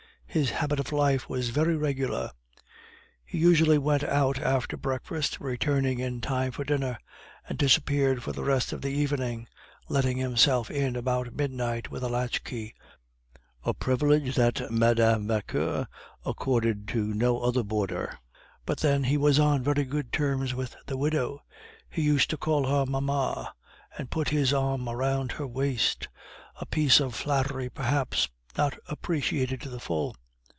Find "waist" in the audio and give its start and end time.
25.47-26.07